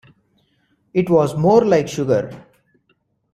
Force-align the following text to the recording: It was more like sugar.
It 0.95 1.11
was 1.11 1.37
more 1.37 1.63
like 1.63 1.87
sugar. 1.87 2.31